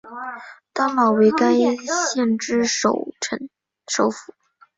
[0.73, 2.91] 丹老为该县之首
[4.09, 4.33] 府。